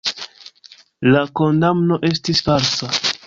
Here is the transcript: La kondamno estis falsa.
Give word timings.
La 1.15 1.21
kondamno 1.41 2.01
estis 2.11 2.43
falsa. 2.49 2.93